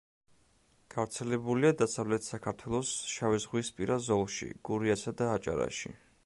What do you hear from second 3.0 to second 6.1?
შავიზღვისპირა ზოლში, გურიასა და აჭარაში.